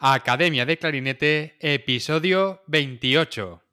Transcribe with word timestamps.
Academia 0.00 0.64
de 0.64 0.76
Clarinete, 0.76 1.56
episodio 1.58 2.62
28. 2.68 3.67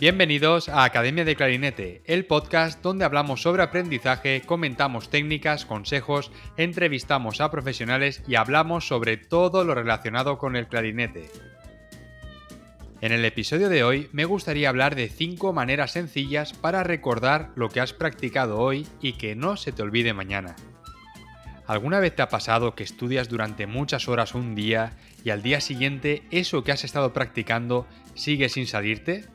Bienvenidos 0.00 0.70
a 0.70 0.84
Academia 0.84 1.26
de 1.26 1.36
Clarinete, 1.36 2.00
el 2.06 2.24
podcast 2.24 2.80
donde 2.82 3.04
hablamos 3.04 3.42
sobre 3.42 3.62
aprendizaje, 3.62 4.40
comentamos 4.46 5.10
técnicas, 5.10 5.66
consejos, 5.66 6.32
entrevistamos 6.56 7.42
a 7.42 7.50
profesionales 7.50 8.22
y 8.26 8.36
hablamos 8.36 8.88
sobre 8.88 9.18
todo 9.18 9.62
lo 9.62 9.74
relacionado 9.74 10.38
con 10.38 10.56
el 10.56 10.68
clarinete. 10.68 11.28
En 13.02 13.12
el 13.12 13.26
episodio 13.26 13.68
de 13.68 13.84
hoy 13.84 14.08
me 14.12 14.24
gustaría 14.24 14.70
hablar 14.70 14.94
de 14.94 15.10
5 15.10 15.52
maneras 15.52 15.90
sencillas 15.90 16.54
para 16.54 16.82
recordar 16.82 17.50
lo 17.54 17.68
que 17.68 17.80
has 17.80 17.92
practicado 17.92 18.58
hoy 18.58 18.86
y 19.02 19.18
que 19.18 19.34
no 19.36 19.58
se 19.58 19.70
te 19.70 19.82
olvide 19.82 20.14
mañana. 20.14 20.56
¿Alguna 21.66 22.00
vez 22.00 22.16
te 22.16 22.22
ha 22.22 22.30
pasado 22.30 22.74
que 22.74 22.84
estudias 22.84 23.28
durante 23.28 23.66
muchas 23.66 24.08
horas 24.08 24.34
un 24.34 24.54
día 24.54 24.94
y 25.24 25.28
al 25.28 25.42
día 25.42 25.60
siguiente 25.60 26.22
eso 26.30 26.64
que 26.64 26.72
has 26.72 26.84
estado 26.84 27.12
practicando 27.12 27.86
sigue 28.14 28.48
sin 28.48 28.66
salirte? 28.66 29.26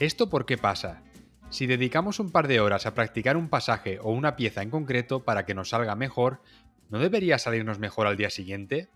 ¿Esto 0.00 0.30
por 0.30 0.46
qué 0.46 0.56
pasa? 0.56 1.02
Si 1.50 1.66
dedicamos 1.66 2.20
un 2.20 2.30
par 2.30 2.46
de 2.46 2.60
horas 2.60 2.86
a 2.86 2.94
practicar 2.94 3.36
un 3.36 3.48
pasaje 3.48 3.98
o 4.00 4.12
una 4.12 4.36
pieza 4.36 4.62
en 4.62 4.70
concreto 4.70 5.24
para 5.24 5.44
que 5.44 5.54
nos 5.54 5.70
salga 5.70 5.96
mejor, 5.96 6.40
¿no 6.88 7.00
debería 7.00 7.36
salirnos 7.36 7.80
mejor 7.80 8.06
al 8.06 8.16
día 8.16 8.30
siguiente? 8.30 8.90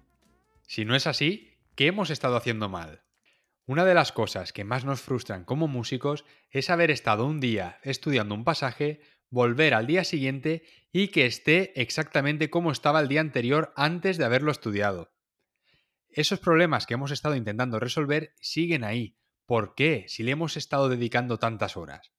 Si 0.68 0.84
no 0.84 0.94
es 0.94 1.08
así, 1.08 1.58
¿qué 1.74 1.88
hemos 1.88 2.10
estado 2.10 2.36
haciendo 2.36 2.68
mal? 2.68 3.02
Una 3.66 3.84
de 3.84 3.94
las 3.94 4.12
cosas 4.12 4.52
que 4.52 4.62
más 4.62 4.84
nos 4.84 5.00
frustran 5.00 5.44
como 5.44 5.66
músicos 5.66 6.24
es 6.50 6.70
haber 6.70 6.92
estado 6.92 7.26
un 7.26 7.40
día 7.40 7.80
estudiando 7.82 8.36
un 8.36 8.44
pasaje, 8.44 9.00
volver 9.28 9.74
al 9.74 9.88
día 9.88 10.04
siguiente 10.04 10.62
y 10.92 11.08
que 11.08 11.26
esté 11.26 11.72
exactamente 11.82 12.48
como 12.48 12.70
estaba 12.70 13.00
el 13.00 13.08
día 13.08 13.22
anterior 13.22 13.72
antes 13.74 14.18
de 14.18 14.24
haberlo 14.24 14.52
estudiado. 14.52 15.10
Esos 16.10 16.38
problemas 16.38 16.86
que 16.86 16.94
hemos 16.94 17.10
estado 17.10 17.34
intentando 17.34 17.80
resolver 17.80 18.34
siguen 18.40 18.84
ahí, 18.84 19.16
¿Por 19.52 19.74
qué? 19.74 20.06
Si 20.08 20.22
le 20.22 20.30
hemos 20.30 20.56
estado 20.56 20.88
dedicando 20.88 21.38
tantas 21.38 21.76
horas. 21.76 22.10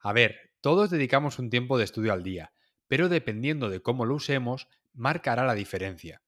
A 0.00 0.12
ver, 0.12 0.50
todos 0.60 0.90
dedicamos 0.90 1.38
un 1.38 1.48
tiempo 1.48 1.78
de 1.78 1.84
estudio 1.84 2.12
al 2.12 2.24
día, 2.24 2.54
pero 2.88 3.08
dependiendo 3.08 3.70
de 3.70 3.80
cómo 3.80 4.04
lo 4.04 4.16
usemos, 4.16 4.66
marcará 4.92 5.46
la 5.46 5.54
diferencia. 5.54 6.22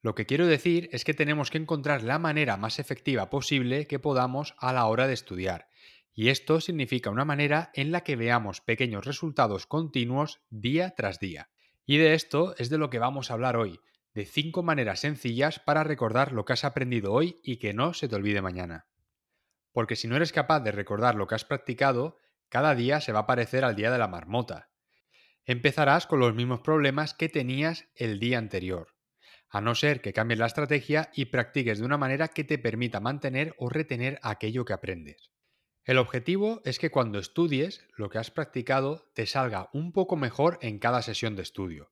Lo 0.00 0.14
que 0.14 0.24
quiero 0.24 0.46
decir 0.46 0.88
es 0.92 1.04
que 1.04 1.12
tenemos 1.12 1.50
que 1.50 1.58
encontrar 1.58 2.02
la 2.02 2.18
manera 2.18 2.56
más 2.56 2.78
efectiva 2.78 3.28
posible 3.28 3.86
que 3.86 3.98
podamos 3.98 4.54
a 4.56 4.72
la 4.72 4.86
hora 4.86 5.06
de 5.06 5.12
estudiar, 5.12 5.68
y 6.14 6.30
esto 6.30 6.62
significa 6.62 7.10
una 7.10 7.26
manera 7.26 7.70
en 7.74 7.92
la 7.92 8.04
que 8.04 8.16
veamos 8.16 8.62
pequeños 8.62 9.04
resultados 9.04 9.66
continuos 9.66 10.40
día 10.48 10.94
tras 10.96 11.20
día. 11.20 11.50
Y 11.84 11.98
de 11.98 12.14
esto 12.14 12.54
es 12.56 12.70
de 12.70 12.78
lo 12.78 12.88
que 12.88 13.00
vamos 13.00 13.30
a 13.30 13.34
hablar 13.34 13.58
hoy, 13.58 13.80
de 14.14 14.24
5 14.24 14.62
maneras 14.62 15.00
sencillas 15.00 15.58
para 15.58 15.84
recordar 15.84 16.32
lo 16.32 16.46
que 16.46 16.54
has 16.54 16.64
aprendido 16.64 17.12
hoy 17.12 17.38
y 17.42 17.58
que 17.58 17.74
no 17.74 17.92
se 17.92 18.08
te 18.08 18.16
olvide 18.16 18.40
mañana 18.40 18.86
porque 19.74 19.96
si 19.96 20.06
no 20.06 20.14
eres 20.16 20.32
capaz 20.32 20.60
de 20.60 20.70
recordar 20.70 21.16
lo 21.16 21.26
que 21.26 21.34
has 21.34 21.44
practicado, 21.44 22.16
cada 22.48 22.76
día 22.76 23.00
se 23.00 23.12
va 23.12 23.20
a 23.20 23.26
parecer 23.26 23.64
al 23.64 23.74
día 23.74 23.90
de 23.90 23.98
la 23.98 24.06
marmota. 24.06 24.70
Empezarás 25.44 26.06
con 26.06 26.20
los 26.20 26.32
mismos 26.32 26.60
problemas 26.60 27.12
que 27.12 27.28
tenías 27.28 27.88
el 27.96 28.20
día 28.20 28.38
anterior, 28.38 28.94
a 29.50 29.60
no 29.60 29.74
ser 29.74 30.00
que 30.00 30.12
cambies 30.12 30.38
la 30.38 30.46
estrategia 30.46 31.10
y 31.12 31.26
practiques 31.26 31.80
de 31.80 31.84
una 31.84 31.98
manera 31.98 32.28
que 32.28 32.44
te 32.44 32.56
permita 32.56 33.00
mantener 33.00 33.56
o 33.58 33.68
retener 33.68 34.20
aquello 34.22 34.64
que 34.64 34.72
aprendes. 34.72 35.32
El 35.82 35.98
objetivo 35.98 36.62
es 36.64 36.78
que 36.78 36.92
cuando 36.92 37.18
estudies, 37.18 37.84
lo 37.96 38.08
que 38.08 38.18
has 38.18 38.30
practicado 38.30 39.10
te 39.12 39.26
salga 39.26 39.70
un 39.72 39.92
poco 39.92 40.16
mejor 40.16 40.58
en 40.62 40.78
cada 40.78 41.02
sesión 41.02 41.34
de 41.34 41.42
estudio. 41.42 41.90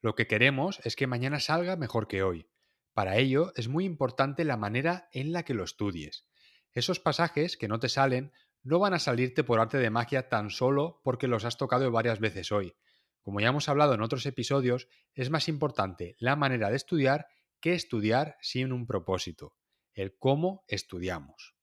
Lo 0.00 0.14
que 0.14 0.28
queremos 0.28 0.80
es 0.84 0.94
que 0.94 1.08
mañana 1.08 1.40
salga 1.40 1.74
mejor 1.74 2.06
que 2.06 2.22
hoy. 2.22 2.48
Para 2.94 3.16
ello 3.16 3.52
es 3.56 3.66
muy 3.66 3.84
importante 3.84 4.44
la 4.44 4.56
manera 4.56 5.08
en 5.12 5.32
la 5.32 5.42
que 5.42 5.54
lo 5.54 5.64
estudies. 5.64 6.28
Esos 6.76 7.00
pasajes 7.00 7.56
que 7.56 7.68
no 7.68 7.80
te 7.80 7.88
salen 7.88 8.32
no 8.62 8.78
van 8.78 8.92
a 8.92 8.98
salirte 8.98 9.42
por 9.44 9.60
arte 9.60 9.78
de 9.78 9.88
magia 9.88 10.28
tan 10.28 10.50
solo 10.50 11.00
porque 11.02 11.26
los 11.26 11.46
has 11.46 11.56
tocado 11.56 11.90
varias 11.90 12.20
veces 12.20 12.52
hoy. 12.52 12.74
Como 13.22 13.40
ya 13.40 13.48
hemos 13.48 13.70
hablado 13.70 13.94
en 13.94 14.02
otros 14.02 14.26
episodios, 14.26 14.86
es 15.14 15.30
más 15.30 15.48
importante 15.48 16.16
la 16.18 16.36
manera 16.36 16.68
de 16.68 16.76
estudiar 16.76 17.28
que 17.60 17.72
estudiar 17.72 18.36
sin 18.42 18.74
un 18.74 18.86
propósito, 18.86 19.56
el 19.94 20.18
cómo 20.18 20.66
estudiamos. 20.68 21.54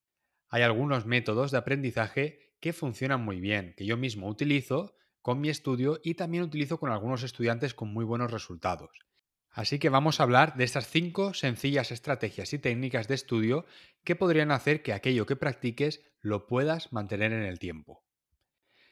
Hay 0.50 0.64
algunos 0.64 1.06
métodos 1.06 1.52
de 1.52 1.60
aprendizaje 1.60 2.56
que 2.60 2.74
funcionan 2.74 3.24
muy 3.24 3.40
bien, 3.40 3.76
que 3.78 3.86
yo 3.86 3.98
mismo 3.98 4.28
utilizo 4.28 4.96
con 5.22 5.40
mi 5.40 5.50
estudio 5.50 6.00
y 6.04 6.16
también 6.16 6.42
utilizo 6.42 6.80
con 6.80 6.92
algunos 6.92 7.22
estudiantes 7.22 7.76
con 7.76 7.94
muy 7.94 8.04
buenos 8.04 8.32
resultados. 8.32 8.98
Así 9.54 9.78
que 9.78 9.90
vamos 9.90 10.20
a 10.20 10.24
hablar 10.24 10.56
de 10.56 10.64
estas 10.64 10.88
cinco 10.88 11.36
sencillas 11.36 11.92
estrategias 11.92 12.54
y 12.54 12.60
técnicas 12.60 13.08
de 13.08 13.14
estudio 13.14 13.66
que 14.04 14.16
podrían 14.16 14.52
hacer 14.52 14.82
que 14.82 14.94
aquello 14.94 15.28
que 15.28 15.36
practiques 15.36 16.02
lo 16.22 16.48
puedas 16.48 16.92
mantener 16.92 17.32
en 17.34 17.44
el 17.44 17.60
tiempo. 17.60 18.04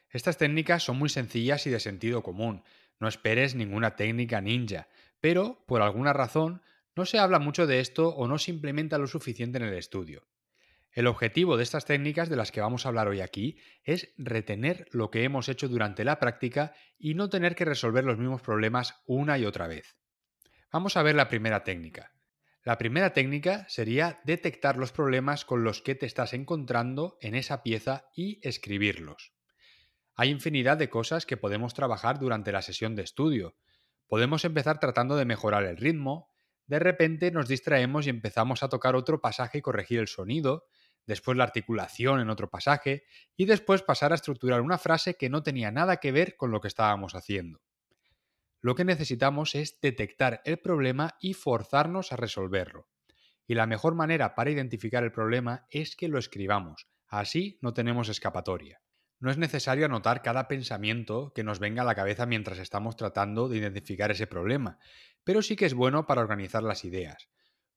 Estas 0.09 0.37
técnicas 0.37 0.83
son 0.83 0.99
muy 0.99 1.09
sencillas 1.09 1.65
y 1.65 1.71
de 1.71 1.79
sentido 1.79 2.21
común, 2.21 2.63
no 2.99 3.07
esperes 3.07 3.55
ninguna 3.55 3.95
técnica 3.95 4.39
ninja, 4.39 4.87
pero 5.19 5.65
por 5.65 5.81
alguna 5.81 6.13
razón 6.13 6.61
no 6.95 7.07
se 7.07 7.17
habla 7.17 7.39
mucho 7.39 7.65
de 7.65 7.79
esto 7.79 8.09
o 8.09 8.27
no 8.27 8.37
se 8.37 8.51
implementa 8.51 8.99
lo 8.99 9.07
suficiente 9.07 9.57
en 9.57 9.63
el 9.63 9.73
estudio. 9.73 10.27
El 10.91 11.07
objetivo 11.07 11.57
de 11.57 11.63
estas 11.63 11.85
técnicas 11.85 12.29
de 12.29 12.35
las 12.35 12.51
que 12.51 12.61
vamos 12.61 12.85
a 12.85 12.89
hablar 12.89 13.07
hoy 13.07 13.21
aquí 13.21 13.57
es 13.83 14.13
retener 14.17 14.87
lo 14.91 15.09
que 15.09 15.23
hemos 15.23 15.49
hecho 15.49 15.69
durante 15.69 16.03
la 16.03 16.19
práctica 16.19 16.75
y 16.99 17.15
no 17.15 17.29
tener 17.29 17.55
que 17.55 17.65
resolver 17.65 18.03
los 18.03 18.19
mismos 18.19 18.41
problemas 18.41 19.01
una 19.07 19.39
y 19.39 19.45
otra 19.45 19.67
vez. 19.67 20.00
Vamos 20.71 20.95
a 20.95 21.03
ver 21.03 21.15
la 21.15 21.27
primera 21.27 21.65
técnica. 21.65 22.13
La 22.63 22.77
primera 22.77 23.11
técnica 23.11 23.65
sería 23.67 24.21
detectar 24.23 24.77
los 24.77 24.93
problemas 24.93 25.43
con 25.43 25.65
los 25.65 25.81
que 25.81 25.95
te 25.95 26.05
estás 26.05 26.33
encontrando 26.33 27.17
en 27.19 27.35
esa 27.35 27.61
pieza 27.61 28.05
y 28.15 28.39
escribirlos. 28.47 29.33
Hay 30.15 30.29
infinidad 30.29 30.77
de 30.77 30.89
cosas 30.89 31.25
que 31.25 31.35
podemos 31.35 31.73
trabajar 31.73 32.19
durante 32.19 32.53
la 32.53 32.61
sesión 32.61 32.95
de 32.95 33.03
estudio. 33.03 33.57
Podemos 34.07 34.45
empezar 34.45 34.79
tratando 34.79 35.17
de 35.17 35.25
mejorar 35.25 35.65
el 35.65 35.75
ritmo, 35.75 36.29
de 36.67 36.79
repente 36.79 37.31
nos 37.31 37.49
distraemos 37.49 38.07
y 38.07 38.09
empezamos 38.09 38.63
a 38.63 38.69
tocar 38.69 38.95
otro 38.95 39.19
pasaje 39.19 39.57
y 39.57 39.61
corregir 39.61 39.99
el 39.99 40.07
sonido, 40.07 40.67
después 41.05 41.35
la 41.35 41.43
articulación 41.43 42.21
en 42.21 42.29
otro 42.29 42.49
pasaje 42.49 43.03
y 43.35 43.43
después 43.43 43.81
pasar 43.81 44.13
a 44.13 44.15
estructurar 44.15 44.61
una 44.61 44.77
frase 44.77 45.15
que 45.15 45.29
no 45.29 45.43
tenía 45.43 45.69
nada 45.69 45.97
que 45.97 46.13
ver 46.13 46.37
con 46.37 46.49
lo 46.51 46.61
que 46.61 46.69
estábamos 46.69 47.13
haciendo. 47.13 47.59
Lo 48.61 48.75
que 48.75 48.85
necesitamos 48.85 49.55
es 49.55 49.79
detectar 49.81 50.41
el 50.45 50.59
problema 50.59 51.17
y 51.19 51.33
forzarnos 51.33 52.11
a 52.11 52.15
resolverlo. 52.15 52.87
Y 53.47 53.55
la 53.55 53.65
mejor 53.65 53.95
manera 53.95 54.35
para 54.35 54.51
identificar 54.51 55.03
el 55.03 55.11
problema 55.11 55.65
es 55.71 55.95
que 55.95 56.07
lo 56.07 56.19
escribamos. 56.19 56.87
Así 57.07 57.57
no 57.61 57.73
tenemos 57.73 58.07
escapatoria. 58.07 58.81
No 59.19 59.29
es 59.29 59.37
necesario 59.37 59.85
anotar 59.85 60.21
cada 60.21 60.47
pensamiento 60.47 61.31
que 61.33 61.43
nos 61.43 61.59
venga 61.59 61.81
a 61.81 61.85
la 61.85 61.95
cabeza 61.95 62.25
mientras 62.25 62.59
estamos 62.59 62.95
tratando 62.95 63.49
de 63.49 63.57
identificar 63.57 64.09
ese 64.11 64.25
problema, 64.25 64.79
pero 65.23 65.41
sí 65.41 65.55
que 65.55 65.65
es 65.65 65.73
bueno 65.73 66.07
para 66.07 66.21
organizar 66.21 66.63
las 66.63 66.85
ideas. 66.85 67.29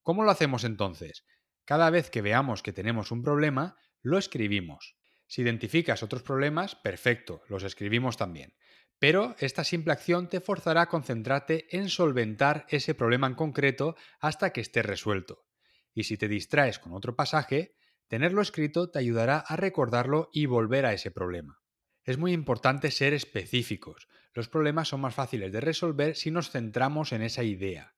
¿Cómo 0.03 0.23
lo 0.23 0.31
hacemos 0.31 0.65
entonces? 0.65 1.25
Cada 1.65 1.91
vez 1.91 2.11
que 2.11 2.23
veamos 2.23 2.63
que 2.63 2.73
tenemos 2.73 3.11
un 3.11 3.23
problema, 3.23 3.77
lo 4.03 4.19
escribimos. 4.19 4.97
Si 5.27 5.43
identificas 5.43 6.03
otros 6.03 6.23
problemas, 6.23 6.77
perfecto, 6.77 7.43
los 7.49 7.63
escribimos 7.63 8.17
también. 8.17 8.55
Pero 8.99 9.35
esta 9.39 9.65
simple 9.65 9.93
acción 9.93 10.29
te 10.29 10.41
forzará 10.41 10.83
a 10.83 10.89
concentrarte 10.89 11.67
en 11.77 11.89
solventar 11.89 12.67
ese 12.69 12.95
problema 12.95 13.27
en 13.27 13.35
concreto 13.35 13.97
hasta 14.21 14.53
que 14.53 14.61
esté 14.61 14.83
resuelto. 14.83 15.45
Y 15.93 16.05
si 16.05 16.17
te 16.17 16.29
distraes 16.29 16.79
con 16.79 16.93
otro 16.93 17.17
pasaje, 17.17 17.77
tenerlo 18.09 18.41
escrito 18.41 18.91
te 18.91 18.99
ayudará 18.99 19.39
a 19.39 19.57
recordarlo 19.57 20.31
y 20.33 20.47
volver 20.47 20.87
a 20.87 20.93
ese 20.93 21.11
problema. 21.11 21.61
Es 22.05 22.19
muy 22.19 22.33
importante 22.33 22.91
ser 22.91 23.15
específicos. 23.15 24.09
Los 24.33 24.49
problemas 24.49 24.89
son 24.89 25.01
más 25.01 25.15
fáciles 25.15 25.53
de 25.53 25.61
resolver 25.61 26.17
si 26.17 26.31
nos 26.31 26.51
centramos 26.51 27.13
en 27.13 27.23
esa 27.23 27.43
idea. 27.43 27.95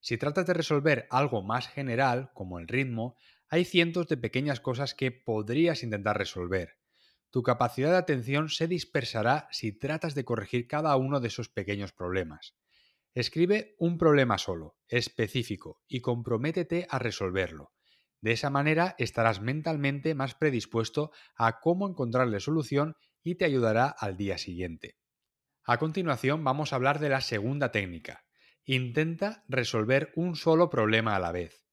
Si 0.00 0.16
tratas 0.16 0.46
de 0.46 0.54
resolver 0.54 1.06
algo 1.10 1.42
más 1.42 1.68
general, 1.68 2.30
como 2.34 2.58
el 2.58 2.68
ritmo, 2.68 3.16
hay 3.48 3.64
cientos 3.64 4.08
de 4.08 4.16
pequeñas 4.16 4.60
cosas 4.60 4.94
que 4.94 5.12
podrías 5.12 5.82
intentar 5.82 6.18
resolver 6.18 6.81
tu 7.32 7.42
capacidad 7.42 7.90
de 7.90 7.96
atención 7.96 8.50
se 8.50 8.68
dispersará 8.68 9.48
si 9.50 9.72
tratas 9.72 10.14
de 10.14 10.24
corregir 10.24 10.66
cada 10.66 10.94
uno 10.96 11.18
de 11.18 11.28
esos 11.28 11.48
pequeños 11.48 11.90
problemas. 11.90 12.54
Escribe 13.14 13.74
un 13.78 13.96
problema 13.96 14.36
solo, 14.36 14.76
específico, 14.86 15.80
y 15.88 16.00
comprométete 16.00 16.86
a 16.90 16.98
resolverlo. 16.98 17.72
De 18.20 18.32
esa 18.32 18.50
manera 18.50 18.94
estarás 18.98 19.40
mentalmente 19.40 20.14
más 20.14 20.34
predispuesto 20.34 21.10
a 21.34 21.58
cómo 21.58 21.88
encontrarle 21.88 22.38
solución 22.38 22.96
y 23.22 23.36
te 23.36 23.46
ayudará 23.46 23.86
al 23.88 24.18
día 24.18 24.36
siguiente. 24.36 24.98
A 25.64 25.78
continuación 25.78 26.44
vamos 26.44 26.72
a 26.72 26.76
hablar 26.76 26.98
de 26.98 27.08
la 27.08 27.22
segunda 27.22 27.72
técnica. 27.72 28.24
Intenta 28.64 29.42
resolver 29.48 30.12
un 30.16 30.36
solo 30.36 30.68
problema 30.68 31.16
a 31.16 31.18
la 31.18 31.32
vez. 31.32 31.64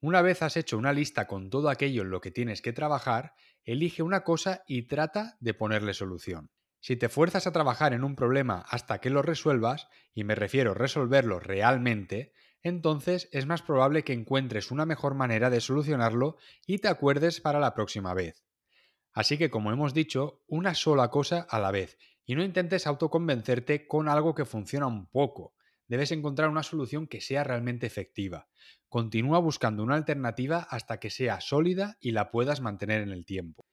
Una 0.00 0.20
vez 0.20 0.42
has 0.42 0.56
hecho 0.56 0.76
una 0.76 0.92
lista 0.92 1.26
con 1.26 1.48
todo 1.48 1.70
aquello 1.70 2.02
en 2.02 2.10
lo 2.10 2.20
que 2.20 2.30
tienes 2.30 2.60
que 2.60 2.72
trabajar, 2.72 3.34
elige 3.64 4.02
una 4.02 4.24
cosa 4.24 4.62
y 4.66 4.82
trata 4.82 5.36
de 5.40 5.54
ponerle 5.54 5.94
solución. 5.94 6.50
Si 6.80 6.96
te 6.96 7.08
fuerzas 7.08 7.46
a 7.46 7.52
trabajar 7.52 7.94
en 7.94 8.04
un 8.04 8.14
problema 8.14 8.64
hasta 8.68 9.00
que 9.00 9.10
lo 9.10 9.22
resuelvas, 9.22 9.88
y 10.14 10.22
me 10.24 10.34
refiero 10.34 10.72
a 10.72 10.74
resolverlo 10.74 11.40
realmente, 11.40 12.32
entonces 12.62 13.28
es 13.32 13.46
más 13.46 13.62
probable 13.62 14.04
que 14.04 14.12
encuentres 14.12 14.70
una 14.70 14.86
mejor 14.86 15.14
manera 15.14 15.50
de 15.50 15.60
solucionarlo 15.60 16.36
y 16.66 16.78
te 16.78 16.88
acuerdes 16.88 17.40
para 17.40 17.58
la 17.58 17.74
próxima 17.74 18.12
vez. 18.12 18.44
Así 19.12 19.38
que, 19.38 19.50
como 19.50 19.72
hemos 19.72 19.94
dicho, 19.94 20.42
una 20.46 20.74
sola 20.74 21.08
cosa 21.08 21.46
a 21.48 21.58
la 21.58 21.70
vez, 21.70 21.98
y 22.26 22.34
no 22.34 22.44
intentes 22.44 22.86
autoconvencerte 22.86 23.88
con 23.88 24.08
algo 24.08 24.34
que 24.34 24.44
funciona 24.44 24.86
un 24.86 25.06
poco. 25.06 25.55
Debes 25.88 26.10
encontrar 26.12 26.48
una 26.48 26.62
solución 26.62 27.06
que 27.06 27.20
sea 27.20 27.44
realmente 27.44 27.86
efectiva. 27.86 28.48
Continúa 28.88 29.38
buscando 29.38 29.82
una 29.82 29.94
alternativa 29.94 30.66
hasta 30.70 30.98
que 30.98 31.10
sea 31.10 31.40
sólida 31.40 31.96
y 32.00 32.10
la 32.10 32.30
puedas 32.30 32.60
mantener 32.60 33.02
en 33.02 33.10
el 33.10 33.24
tiempo. 33.24 33.66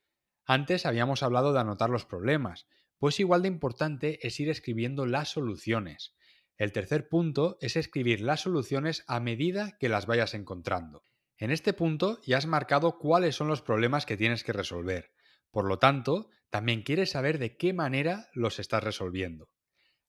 Antes 0.44 0.86
habíamos 0.86 1.22
hablado 1.22 1.52
de 1.52 1.60
anotar 1.60 1.90
los 1.90 2.04
problemas, 2.04 2.66
pues 2.98 3.18
igual 3.20 3.42
de 3.42 3.48
importante 3.48 4.26
es 4.26 4.38
ir 4.40 4.48
escribiendo 4.48 5.06
las 5.06 5.30
soluciones. 5.30 6.14
El 6.56 6.72
tercer 6.72 7.08
punto 7.08 7.56
es 7.60 7.76
escribir 7.76 8.20
las 8.20 8.42
soluciones 8.42 9.04
a 9.08 9.18
medida 9.18 9.76
que 9.78 9.88
las 9.88 10.06
vayas 10.06 10.34
encontrando. 10.34 11.02
En 11.36 11.50
este 11.50 11.72
punto 11.72 12.20
ya 12.22 12.38
has 12.38 12.46
marcado 12.46 12.98
cuáles 12.98 13.34
son 13.34 13.48
los 13.48 13.60
problemas 13.60 14.06
que 14.06 14.16
tienes 14.16 14.44
que 14.44 14.52
resolver. 14.52 15.10
Por 15.50 15.64
lo 15.66 15.78
tanto, 15.78 16.28
también 16.50 16.82
quieres 16.82 17.10
saber 17.10 17.38
de 17.38 17.56
qué 17.56 17.72
manera 17.72 18.28
los 18.34 18.60
estás 18.60 18.84
resolviendo. 18.84 19.48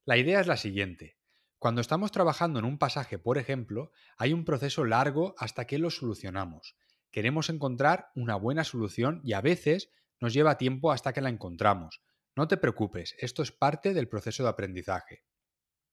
La 0.05 0.17
idea 0.17 0.39
es 0.39 0.45
la 0.45 0.57
siguiente. 0.57 1.17
Cuando 1.59 1.81
estamos 1.81 2.11
trabajando 2.11 2.59
en 2.59 2.65
un 2.65 2.77
pasaje, 2.77 3.17
por 3.17 3.37
ejemplo, 3.37 3.91
hay 4.17 4.33
un 4.33 4.45
proceso 4.45 4.83
largo 4.83 5.35
hasta 5.37 5.65
que 5.65 5.79
lo 5.79 5.89
solucionamos. 5.89 6.75
Queremos 7.11 7.49
encontrar 7.49 8.09
una 8.15 8.35
buena 8.35 8.63
solución 8.63 9.21
y 9.23 9.33
a 9.33 9.41
veces 9.41 9.89
nos 10.19 10.33
lleva 10.33 10.57
tiempo 10.57 10.91
hasta 10.91 11.13
que 11.13 11.21
la 11.21 11.29
encontramos. 11.29 12.01
No 12.35 12.47
te 12.47 12.57
preocupes, 12.57 13.15
esto 13.19 13.41
es 13.41 13.51
parte 13.51 13.93
del 13.93 14.09
proceso 14.09 14.43
de 14.43 14.49
aprendizaje. 14.49 15.23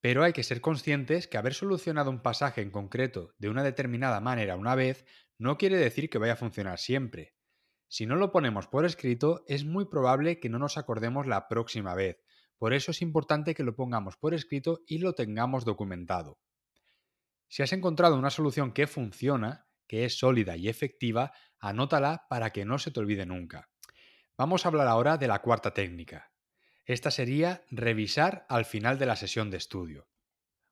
Pero 0.00 0.24
hay 0.24 0.32
que 0.32 0.42
ser 0.42 0.60
conscientes 0.60 1.28
que 1.28 1.38
haber 1.38 1.54
solucionado 1.54 2.10
un 2.10 2.22
pasaje 2.22 2.60
en 2.60 2.72
concreto 2.72 3.34
de 3.38 3.48
una 3.48 3.62
determinada 3.62 4.20
manera 4.20 4.56
una 4.56 4.74
vez 4.74 5.06
no 5.38 5.58
quiere 5.58 5.76
decir 5.76 6.10
que 6.10 6.18
vaya 6.18 6.32
a 6.32 6.36
funcionar 6.36 6.78
siempre. 6.78 7.34
Si 7.86 8.06
no 8.06 8.16
lo 8.16 8.32
ponemos 8.32 8.66
por 8.66 8.84
escrito, 8.84 9.44
es 9.46 9.64
muy 9.64 9.84
probable 9.84 10.40
que 10.40 10.48
no 10.48 10.58
nos 10.58 10.76
acordemos 10.78 11.26
la 11.26 11.46
próxima 11.46 11.94
vez. 11.94 12.24
Por 12.62 12.74
eso 12.74 12.92
es 12.92 13.02
importante 13.02 13.56
que 13.56 13.64
lo 13.64 13.74
pongamos 13.74 14.16
por 14.16 14.34
escrito 14.34 14.84
y 14.86 14.98
lo 14.98 15.14
tengamos 15.14 15.64
documentado. 15.64 16.38
Si 17.48 17.64
has 17.64 17.72
encontrado 17.72 18.16
una 18.16 18.30
solución 18.30 18.70
que 18.70 18.86
funciona, 18.86 19.66
que 19.88 20.04
es 20.04 20.16
sólida 20.16 20.56
y 20.56 20.68
efectiva, 20.68 21.32
anótala 21.58 22.26
para 22.30 22.50
que 22.50 22.64
no 22.64 22.78
se 22.78 22.92
te 22.92 23.00
olvide 23.00 23.26
nunca. 23.26 23.68
Vamos 24.38 24.64
a 24.64 24.68
hablar 24.68 24.86
ahora 24.86 25.16
de 25.16 25.26
la 25.26 25.42
cuarta 25.42 25.74
técnica, 25.74 26.30
esta 26.84 27.10
sería 27.10 27.64
revisar 27.72 28.46
al 28.48 28.64
final 28.64 28.96
de 28.96 29.06
la 29.06 29.16
sesión 29.16 29.50
de 29.50 29.56
estudio. 29.56 30.06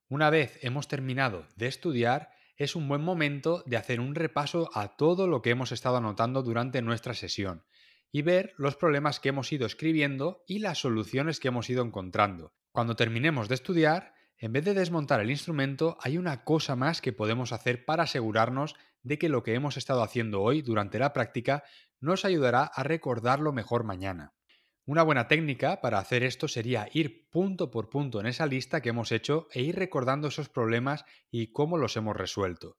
Una 0.07 0.29
vez 0.29 0.59
hemos 0.61 0.87
terminado 0.87 1.45
de 1.57 1.67
estudiar, 1.67 2.31
es 2.55 2.77
un 2.77 2.87
buen 2.87 3.01
momento 3.01 3.65
de 3.65 3.75
hacer 3.75 3.99
un 3.99 4.15
repaso 4.15 4.69
a 4.73 4.95
todo 4.95 5.27
lo 5.27 5.41
que 5.41 5.49
hemos 5.49 5.73
estado 5.73 5.97
anotando 5.97 6.41
durante 6.41 6.81
nuestra 6.81 7.13
sesión 7.13 7.65
y 8.11 8.21
ver 8.21 8.53
los 8.57 8.75
problemas 8.75 9.19
que 9.19 9.29
hemos 9.29 9.51
ido 9.51 9.65
escribiendo 9.65 10.43
y 10.47 10.59
las 10.59 10.79
soluciones 10.79 11.39
que 11.39 11.47
hemos 11.47 11.69
ido 11.69 11.83
encontrando. 11.83 12.53
Cuando 12.71 12.95
terminemos 12.95 13.47
de 13.47 13.55
estudiar, 13.55 14.13
en 14.37 14.53
vez 14.53 14.65
de 14.65 14.73
desmontar 14.73 15.21
el 15.21 15.29
instrumento, 15.29 15.97
hay 16.01 16.17
una 16.17 16.43
cosa 16.43 16.75
más 16.75 17.01
que 17.01 17.13
podemos 17.13 17.51
hacer 17.51 17.85
para 17.85 18.03
asegurarnos 18.03 18.75
de 19.03 19.17
que 19.17 19.29
lo 19.29 19.43
que 19.43 19.53
hemos 19.53 19.77
estado 19.77 20.03
haciendo 20.03 20.41
hoy 20.41 20.61
durante 20.61 20.99
la 20.99 21.13
práctica 21.13 21.63
nos 21.99 22.25
ayudará 22.25 22.63
a 22.63 22.83
recordarlo 22.83 23.53
mejor 23.53 23.83
mañana. 23.83 24.33
Una 24.85 25.03
buena 25.03 25.27
técnica 25.27 25.79
para 25.79 25.99
hacer 25.99 26.23
esto 26.23 26.47
sería 26.47 26.89
ir 26.91 27.29
punto 27.29 27.69
por 27.69 27.89
punto 27.89 28.19
en 28.19 28.25
esa 28.25 28.47
lista 28.47 28.81
que 28.81 28.89
hemos 28.89 29.11
hecho 29.11 29.47
e 29.51 29.61
ir 29.61 29.75
recordando 29.75 30.27
esos 30.27 30.49
problemas 30.49 31.05
y 31.29 31.51
cómo 31.51 31.77
los 31.77 31.95
hemos 31.97 32.15
resuelto. 32.15 32.77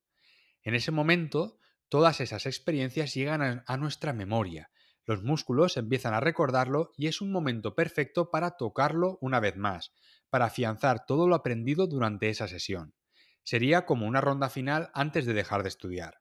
En 0.63 0.75
ese 0.75 0.91
momento, 0.91 1.59
todas 1.89 2.21
esas 2.21 2.47
experiencias 2.47 3.15
llegan 3.15 3.63
a, 3.67 3.77
nuestra 3.77 4.13
memoria, 4.13 4.71
los 5.05 5.23
músculos 5.23 5.77
empiezan 5.77 6.15
a 6.15 6.21
recordarlo 6.21 6.93
y 6.97 7.09
es 7.09 7.21
un 7.21 7.33
momento 7.33 7.75
perfecto 7.75 8.31
para 8.31 8.53
tocarlo 8.53 9.19
una 9.21 9.41
vez 9.41 9.57
más, 9.57 9.93
para 10.31 10.47
afianzar 10.47 11.07
todo 11.07 11.27
lo 11.27 11.35
aprendido 11.35 11.87
durante 11.87 12.29
esa 12.29 12.49
sesión. 12.49 12.95
Sería 13.43 13.85
como 13.87 14.07
una 14.07 14.21
ronda 14.21 14.49
final 14.49 14.91
antes 14.95 15.27
de 15.27 15.35
dejar 15.35 15.63
de 15.63 15.69
estudiar. 15.69 16.19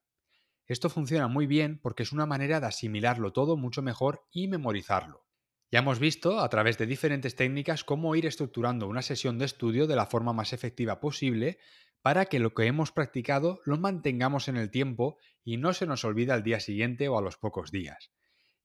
Esto 0.65 0.89
funciona 0.89 1.27
muy 1.27 1.47
bien 1.47 1.79
porque 1.79 2.03
es 2.03 2.11
una 2.11 2.25
manera 2.25 2.59
de 2.59 2.67
asimilarlo 2.67 3.33
todo 3.33 3.57
mucho 3.57 3.81
mejor 3.81 4.25
y 4.31 4.47
memorizarlo. 4.47 5.25
Ya 5.71 5.79
hemos 5.79 5.99
visto 5.99 6.39
a 6.39 6.49
través 6.49 6.77
de 6.77 6.85
diferentes 6.85 7.35
técnicas 7.35 7.83
cómo 7.83 8.15
ir 8.15 8.25
estructurando 8.25 8.87
una 8.87 9.01
sesión 9.01 9.37
de 9.37 9.45
estudio 9.45 9.87
de 9.87 9.95
la 9.95 10.05
forma 10.05 10.33
más 10.33 10.53
efectiva 10.53 10.99
posible 10.99 11.59
para 12.01 12.25
que 12.25 12.39
lo 12.39 12.53
que 12.53 12.65
hemos 12.65 12.91
practicado 12.91 13.61
lo 13.63 13.77
mantengamos 13.77 14.47
en 14.47 14.57
el 14.57 14.71
tiempo 14.71 15.17
y 15.43 15.57
no 15.57 15.73
se 15.73 15.85
nos 15.85 16.03
olvide 16.03 16.33
al 16.33 16.43
día 16.43 16.59
siguiente 16.59 17.07
o 17.07 17.17
a 17.17 17.21
los 17.21 17.37
pocos 17.37 17.71
días. 17.71 18.11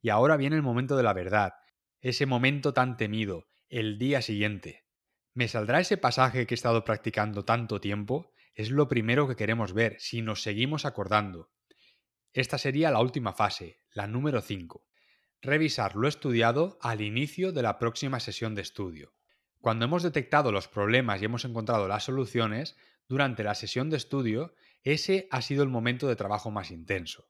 Y 0.01 0.11
ahora 0.11 0.37
viene 0.37 0.57
el 0.57 0.63
momento 0.63 0.97
de 0.97 1.03
la 1.03 1.13
verdad, 1.13 1.55
ese 2.01 2.27
momento 2.27 2.73
tan 2.75 2.97
temido, 2.97 3.47
el 3.69 3.99
día 3.99 4.23
siguiente. 4.23 4.85
¿Me 5.35 5.49
saldrá 5.49 5.81
ese 5.81 5.97
pasaje 5.97 6.47
que 6.47 6.55
he 6.55 6.57
estado 6.57 6.85
practicando 6.85 7.45
tanto 7.45 7.81
tiempo? 7.81 8.33
Es 8.55 8.71
lo 8.71 8.89
primero 8.89 9.29
que 9.29 9.37
queremos 9.37 9.73
ver 9.73 9.97
si 9.99 10.23
nos 10.23 10.43
seguimos 10.43 10.85
acordando. 10.85 11.51
Esta 12.33 12.59
sería 12.59 12.91
la 12.91 13.01
última 13.01 13.33
fase, 13.33 13.81
la 13.93 14.07
número 14.07 14.41
5 14.41 14.87
revisar 15.47 15.97
lo 15.97 16.09
estudiado 16.09 16.79
al 16.81 17.01
inicio 17.01 17.53
de 17.53 17.63
la 17.63 17.79
próxima 17.79 18.21
sesión 18.21 18.55
de 18.55 18.63
estudio. 18.63 19.15
Cuando 19.61 19.85
hemos 19.85 20.03
detectado 20.03 20.53
los 20.53 20.69
problemas 20.69 21.21
y 21.21 21.25
hemos 21.25 21.45
encontrado 21.45 21.89
las 21.89 22.05
soluciones, 22.05 22.77
durante 23.09 23.45
la 23.45 23.55
sesión 23.55 23.89
de 23.89 23.97
estudio, 23.97 24.55
ese 24.83 25.29
ha 25.31 25.41
sido 25.43 25.63
el 25.63 25.69
momento 25.69 26.09
de 26.09 26.17
trabajo 26.17 26.51
más 26.51 26.71
intenso. 26.71 27.29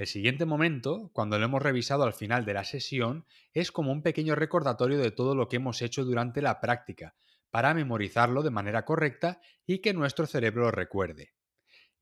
El 0.00 0.06
siguiente 0.06 0.46
momento, 0.46 1.10
cuando 1.12 1.38
lo 1.38 1.44
hemos 1.44 1.60
revisado 1.60 2.04
al 2.04 2.14
final 2.14 2.46
de 2.46 2.54
la 2.54 2.64
sesión, 2.64 3.26
es 3.52 3.70
como 3.70 3.92
un 3.92 4.00
pequeño 4.00 4.34
recordatorio 4.34 4.96
de 4.96 5.10
todo 5.10 5.34
lo 5.34 5.46
que 5.46 5.56
hemos 5.56 5.82
hecho 5.82 6.06
durante 6.06 6.40
la 6.40 6.58
práctica, 6.58 7.14
para 7.50 7.74
memorizarlo 7.74 8.42
de 8.42 8.48
manera 8.48 8.86
correcta 8.86 9.42
y 9.66 9.80
que 9.80 9.92
nuestro 9.92 10.26
cerebro 10.26 10.62
lo 10.62 10.70
recuerde. 10.70 11.34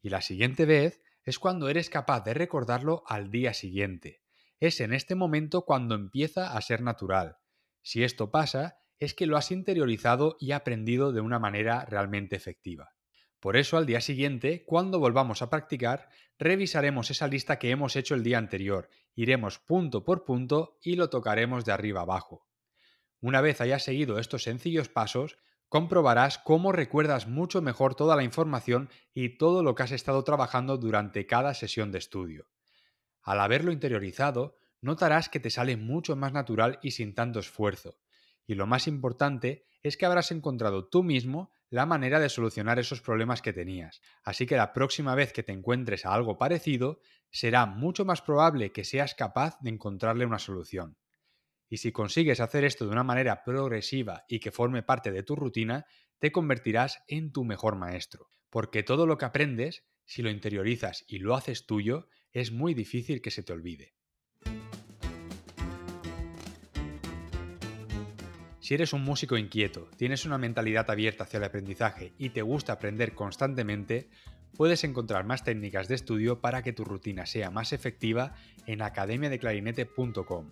Y 0.00 0.10
la 0.10 0.20
siguiente 0.20 0.64
vez 0.64 1.02
es 1.24 1.40
cuando 1.40 1.68
eres 1.68 1.90
capaz 1.90 2.20
de 2.20 2.34
recordarlo 2.34 3.02
al 3.08 3.32
día 3.32 3.52
siguiente, 3.52 4.22
es 4.60 4.80
en 4.80 4.94
este 4.94 5.16
momento 5.16 5.62
cuando 5.62 5.96
empieza 5.96 6.56
a 6.56 6.60
ser 6.60 6.82
natural. 6.82 7.38
Si 7.82 8.04
esto 8.04 8.30
pasa, 8.30 8.78
es 9.00 9.12
que 9.12 9.26
lo 9.26 9.36
has 9.36 9.50
interiorizado 9.50 10.36
y 10.38 10.52
aprendido 10.52 11.10
de 11.10 11.20
una 11.20 11.40
manera 11.40 11.84
realmente 11.84 12.36
efectiva. 12.36 12.90
Por 13.40 13.56
eso 13.56 13.76
al 13.76 13.86
día 13.86 14.00
siguiente, 14.00 14.64
cuando 14.64 14.98
volvamos 14.98 15.42
a 15.42 15.50
practicar, 15.50 16.08
revisaremos 16.38 17.10
esa 17.10 17.28
lista 17.28 17.58
que 17.58 17.70
hemos 17.70 17.94
hecho 17.94 18.14
el 18.14 18.24
día 18.24 18.38
anterior, 18.38 18.90
iremos 19.14 19.58
punto 19.58 20.04
por 20.04 20.24
punto 20.24 20.78
y 20.82 20.96
lo 20.96 21.08
tocaremos 21.08 21.64
de 21.64 21.72
arriba 21.72 22.00
abajo. 22.00 22.48
Una 23.20 23.40
vez 23.40 23.60
hayas 23.60 23.84
seguido 23.84 24.18
estos 24.18 24.42
sencillos 24.44 24.88
pasos, 24.88 25.38
comprobarás 25.68 26.38
cómo 26.38 26.72
recuerdas 26.72 27.28
mucho 27.28 27.62
mejor 27.62 27.94
toda 27.94 28.16
la 28.16 28.24
información 28.24 28.90
y 29.14 29.38
todo 29.38 29.62
lo 29.62 29.74
que 29.74 29.82
has 29.84 29.92
estado 29.92 30.24
trabajando 30.24 30.76
durante 30.76 31.26
cada 31.26 31.54
sesión 31.54 31.92
de 31.92 31.98
estudio. 31.98 32.48
Al 33.22 33.40
haberlo 33.40 33.72
interiorizado, 33.72 34.56
notarás 34.80 35.28
que 35.28 35.40
te 35.40 35.50
sale 35.50 35.76
mucho 35.76 36.16
más 36.16 36.32
natural 36.32 36.78
y 36.82 36.92
sin 36.92 37.14
tanto 37.14 37.40
esfuerzo. 37.40 37.98
Y 38.46 38.54
lo 38.54 38.66
más 38.66 38.86
importante 38.86 39.66
es 39.82 39.96
que 39.96 40.06
habrás 40.06 40.30
encontrado 40.30 40.88
tú 40.88 41.02
mismo 41.02 41.52
la 41.70 41.86
manera 41.86 42.18
de 42.20 42.28
solucionar 42.28 42.78
esos 42.78 43.02
problemas 43.02 43.42
que 43.42 43.52
tenías. 43.52 44.00
Así 44.22 44.46
que 44.46 44.56
la 44.56 44.72
próxima 44.72 45.14
vez 45.14 45.32
que 45.32 45.42
te 45.42 45.52
encuentres 45.52 46.06
a 46.06 46.14
algo 46.14 46.38
parecido, 46.38 47.00
será 47.30 47.66
mucho 47.66 48.04
más 48.04 48.22
probable 48.22 48.72
que 48.72 48.84
seas 48.84 49.14
capaz 49.14 49.58
de 49.60 49.70
encontrarle 49.70 50.24
una 50.24 50.38
solución. 50.38 50.96
Y 51.68 51.78
si 51.78 51.92
consigues 51.92 52.40
hacer 52.40 52.64
esto 52.64 52.86
de 52.86 52.92
una 52.92 53.04
manera 53.04 53.44
progresiva 53.44 54.24
y 54.28 54.40
que 54.40 54.50
forme 54.50 54.82
parte 54.82 55.12
de 55.12 55.22
tu 55.22 55.36
rutina, 55.36 55.84
te 56.18 56.32
convertirás 56.32 57.02
en 57.06 57.32
tu 57.32 57.44
mejor 57.44 57.76
maestro. 57.76 58.30
Porque 58.48 58.82
todo 58.82 59.06
lo 59.06 59.18
que 59.18 59.26
aprendes, 59.26 59.84
si 60.06 60.22
lo 60.22 60.30
interiorizas 60.30 61.04
y 61.06 61.18
lo 61.18 61.34
haces 61.34 61.66
tuyo, 61.66 62.08
es 62.32 62.50
muy 62.50 62.72
difícil 62.72 63.20
que 63.20 63.30
se 63.30 63.42
te 63.42 63.52
olvide. 63.52 63.97
Si 68.68 68.74
eres 68.74 68.92
un 68.92 69.02
músico 69.02 69.38
inquieto, 69.38 69.88
tienes 69.96 70.26
una 70.26 70.36
mentalidad 70.36 70.90
abierta 70.90 71.24
hacia 71.24 71.38
el 71.38 71.44
aprendizaje 71.44 72.12
y 72.18 72.28
te 72.28 72.42
gusta 72.42 72.74
aprender 72.74 73.14
constantemente, 73.14 74.10
puedes 74.58 74.84
encontrar 74.84 75.24
más 75.24 75.42
técnicas 75.42 75.88
de 75.88 75.94
estudio 75.94 76.42
para 76.42 76.62
que 76.62 76.74
tu 76.74 76.84
rutina 76.84 77.24
sea 77.24 77.50
más 77.50 77.72
efectiva 77.72 78.34
en 78.66 78.82
academiadeclarinete.com. 78.82 80.50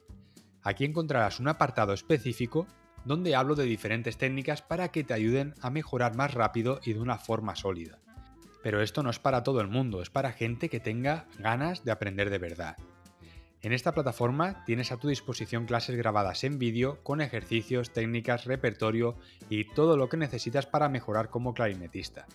Aquí 0.62 0.86
encontrarás 0.86 1.40
un 1.40 1.48
apartado 1.48 1.92
específico 1.92 2.66
donde 3.04 3.36
hablo 3.36 3.54
de 3.54 3.64
diferentes 3.64 4.16
técnicas 4.16 4.62
para 4.62 4.88
que 4.88 5.04
te 5.04 5.12
ayuden 5.12 5.52
a 5.60 5.68
mejorar 5.68 6.16
más 6.16 6.32
rápido 6.32 6.80
y 6.82 6.94
de 6.94 7.00
una 7.00 7.18
forma 7.18 7.54
sólida. 7.54 7.98
Pero 8.62 8.80
esto 8.80 9.02
no 9.02 9.10
es 9.10 9.18
para 9.18 9.42
todo 9.42 9.60
el 9.60 9.68
mundo, 9.68 10.00
es 10.00 10.08
para 10.08 10.32
gente 10.32 10.70
que 10.70 10.80
tenga 10.80 11.26
ganas 11.38 11.84
de 11.84 11.92
aprender 11.92 12.30
de 12.30 12.38
verdad. 12.38 12.76
En 13.66 13.72
esta 13.72 13.92
plataforma 13.92 14.64
tienes 14.64 14.92
a 14.92 14.96
tu 14.96 15.08
disposición 15.08 15.66
clases 15.66 15.96
grabadas 15.96 16.44
en 16.44 16.60
vídeo 16.60 17.02
con 17.02 17.20
ejercicios, 17.20 17.92
técnicas, 17.92 18.44
repertorio 18.44 19.16
y 19.50 19.64
todo 19.64 19.96
lo 19.96 20.08
que 20.08 20.16
necesitas 20.16 20.66
para 20.66 20.88
mejorar 20.88 21.30
como 21.30 21.52
clarinetista. 21.52 22.28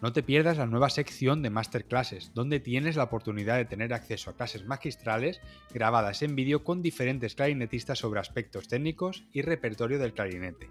No 0.00 0.14
te 0.14 0.22
pierdas 0.22 0.56
la 0.56 0.64
nueva 0.64 0.88
sección 0.88 1.42
de 1.42 1.50
masterclasses, 1.50 2.32
donde 2.32 2.58
tienes 2.58 2.96
la 2.96 3.02
oportunidad 3.02 3.58
de 3.58 3.66
tener 3.66 3.92
acceso 3.92 4.30
a 4.30 4.32
clases 4.32 4.64
magistrales 4.64 5.42
grabadas 5.74 6.22
en 6.22 6.36
vídeo 6.36 6.64
con 6.64 6.80
diferentes 6.80 7.34
clarinetistas 7.34 7.98
sobre 7.98 8.20
aspectos 8.20 8.66
técnicos 8.66 9.24
y 9.30 9.42
repertorio 9.42 9.98
del 9.98 10.14
clarinete. 10.14 10.70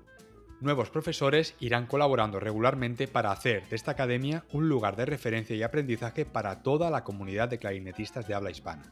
Nuevos 0.61 0.89
profesores 0.89 1.53
irán 1.59 1.85
colaborando 1.85 2.39
regularmente 2.39 3.07
para 3.07 3.31
hacer 3.31 3.69
de 3.69 3.75
esta 3.75 3.91
academia 3.91 4.45
un 4.51 4.67
lugar 4.67 4.95
de 4.95 5.05
referencia 5.05 5.55
y 5.55 5.61
aprendizaje 5.61 6.25
para 6.25 6.63
toda 6.63 6.89
la 6.89 7.03
comunidad 7.03 7.49
de 7.49 7.59
clarinetistas 7.59 8.27
de 8.27 8.33
habla 8.33 8.49
hispana. 8.49 8.91